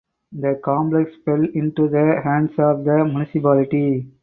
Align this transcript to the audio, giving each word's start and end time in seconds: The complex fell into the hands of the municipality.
The 0.31 0.59
complex 0.63 1.11
fell 1.25 1.43
into 1.53 1.87
the 1.87 2.19
hands 2.23 2.53
of 2.57 2.83
the 2.85 3.05
municipality. 3.05 4.09